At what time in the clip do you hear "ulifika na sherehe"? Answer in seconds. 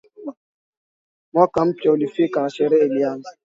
1.91-2.85